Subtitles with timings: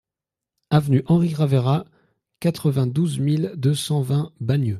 [0.71, 1.85] Avenue Henri Ravera,
[2.39, 4.69] quatre-vingt-douze mille deux cent vingt Bagneux